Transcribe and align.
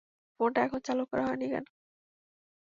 ফোনটা 0.39 0.59
এখনো 0.65 0.79
চালু 0.87 1.03
হয়নি 1.21 1.45
কেন? 1.53 1.65